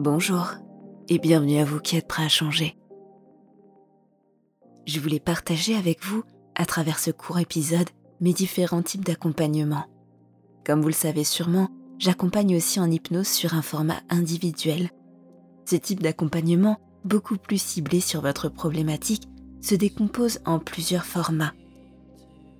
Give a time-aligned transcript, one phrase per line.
[0.00, 0.52] Bonjour
[1.08, 2.78] et bienvenue à vous qui êtes prêts à changer.
[4.86, 6.22] Je voulais partager avec vous,
[6.54, 7.88] à travers ce court épisode,
[8.20, 9.86] mes différents types d'accompagnement.
[10.64, 11.68] Comme vous le savez sûrement,
[11.98, 14.90] j'accompagne aussi en hypnose sur un format individuel.
[15.64, 19.28] Ce type d'accompagnement, beaucoup plus ciblé sur votre problématique,
[19.60, 21.54] se décompose en plusieurs formats.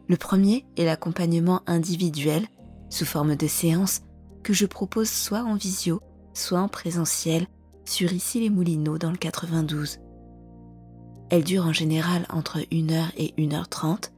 [0.08, 2.48] Le premier est l'accompagnement individuel,
[2.90, 4.00] sous forme de séance,
[4.42, 6.00] que je propose soit en visio,
[6.38, 7.46] soit en présentiel,
[7.84, 9.98] sur ici les Moulineaux dans le 92.
[11.30, 14.10] Elle dure en général entre 1h et 1h30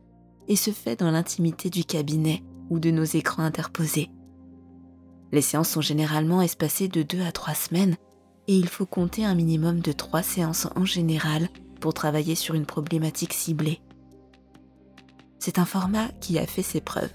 [0.48, 4.10] et se fait dans l'intimité du cabinet ou de nos écrans interposés.
[5.32, 7.96] Les séances sont généralement espacées de 2 à 3 semaines
[8.48, 11.48] et il faut compter un minimum de 3 séances en général
[11.80, 13.80] pour travailler sur une problématique ciblée.
[15.38, 17.12] C'est un format qui a fait ses preuves.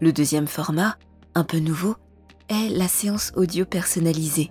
[0.00, 0.98] Le deuxième format,
[1.34, 1.96] un peu nouveau,
[2.48, 4.50] est la séance audio personnalisée,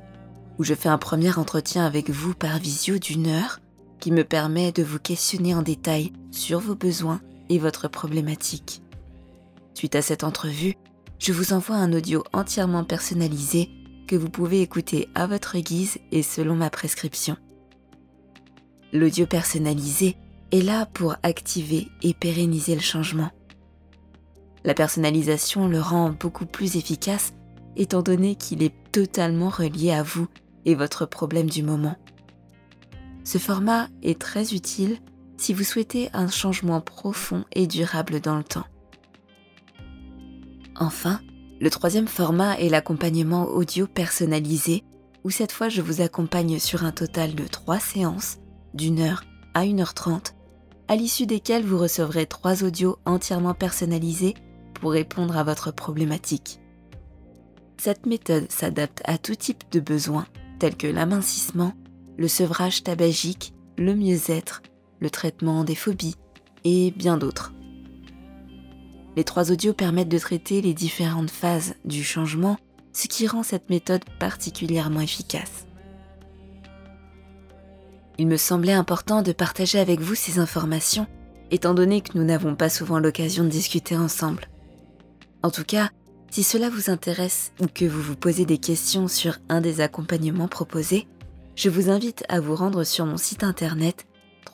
[0.57, 3.59] où je fais un premier entretien avec vous par visio d'une heure
[3.99, 8.81] qui me permet de vous questionner en détail sur vos besoins et votre problématique.
[9.73, 10.75] Suite à cette entrevue,
[11.19, 13.69] je vous envoie un audio entièrement personnalisé
[14.07, 17.37] que vous pouvez écouter à votre guise et selon ma prescription.
[18.93, 20.17] L'audio personnalisé
[20.51, 23.31] est là pour activer et pérenniser le changement.
[24.63, 27.33] La personnalisation le rend beaucoup plus efficace
[27.75, 30.27] étant donné qu'il est totalement relié à vous
[30.65, 31.95] et votre problème du moment.
[33.23, 34.97] Ce format est très utile
[35.37, 38.65] si vous souhaitez un changement profond et durable dans le temps.
[40.77, 41.19] Enfin,
[41.59, 44.83] le troisième format est l'accompagnement audio personnalisé,
[45.23, 48.37] où cette fois je vous accompagne sur un total de trois séances,
[48.73, 49.23] d'une heure
[49.53, 50.33] à 1h30,
[50.87, 54.35] à l'issue desquelles vous recevrez trois audios entièrement personnalisés
[54.73, 56.59] pour répondre à votre problématique.
[57.77, 60.25] Cette méthode s'adapte à tout type de besoins,
[60.59, 61.73] tels que l'amincissement,
[62.17, 64.61] le sevrage tabagique, le mieux-être,
[64.99, 66.15] le traitement des phobies
[66.63, 67.53] et bien d'autres.
[69.15, 72.57] Les trois audios permettent de traiter les différentes phases du changement,
[72.91, 75.67] ce qui rend cette méthode particulièrement efficace.
[78.17, 81.07] Il me semblait important de partager avec vous ces informations,
[81.51, 84.47] étant donné que nous n'avons pas souvent l'occasion de discuter ensemble.
[85.43, 85.91] En tout cas,
[86.35, 90.49] si cela vous intéresse ou que vous vous posez des questions sur un des accompagnements
[90.49, 91.07] proposés,
[91.55, 94.05] je vous invite à vous rendre sur mon site internet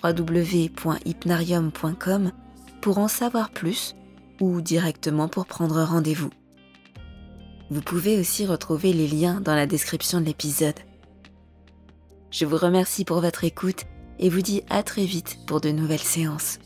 [0.03, 2.31] www.hypnarium.com
[2.84, 3.96] pour en savoir plus
[4.40, 6.30] ou directement pour prendre rendez-vous.
[7.72, 10.78] Vous pouvez aussi retrouver les liens dans la description de l'épisode.
[12.30, 13.86] Je vous remercie pour votre écoute
[14.20, 16.59] et vous dis à très vite pour de nouvelles séances.